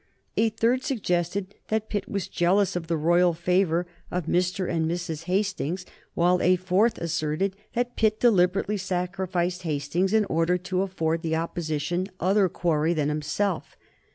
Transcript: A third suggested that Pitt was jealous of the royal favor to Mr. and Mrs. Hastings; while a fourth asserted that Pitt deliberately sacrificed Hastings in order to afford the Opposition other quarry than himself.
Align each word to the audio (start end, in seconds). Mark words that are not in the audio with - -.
A 0.35 0.49
third 0.49 0.81
suggested 0.83 1.53
that 1.67 1.87
Pitt 1.87 2.09
was 2.09 2.27
jealous 2.27 2.75
of 2.75 2.87
the 2.87 2.97
royal 2.97 3.35
favor 3.35 3.85
to 4.11 4.21
Mr. 4.23 4.67
and 4.67 4.89
Mrs. 4.89 5.25
Hastings; 5.25 5.85
while 6.15 6.41
a 6.41 6.55
fourth 6.55 6.97
asserted 6.97 7.55
that 7.75 7.95
Pitt 7.95 8.19
deliberately 8.19 8.77
sacrificed 8.77 9.61
Hastings 9.61 10.11
in 10.11 10.25
order 10.25 10.57
to 10.57 10.81
afford 10.81 11.21
the 11.21 11.35
Opposition 11.35 12.07
other 12.19 12.49
quarry 12.49 12.95
than 12.95 13.09
himself. 13.09 13.77